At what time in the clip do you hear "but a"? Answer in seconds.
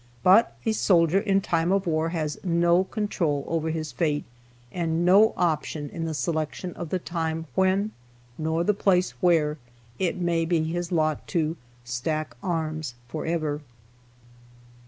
0.23-0.71